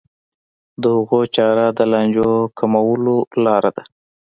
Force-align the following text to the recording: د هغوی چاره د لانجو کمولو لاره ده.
د 0.81 0.83
هغوی 0.97 1.25
چاره 1.35 1.65
د 1.77 1.79
لانجو 1.91 2.31
کمولو 2.57 3.17
لاره 3.45 3.71
ده. 3.75 3.83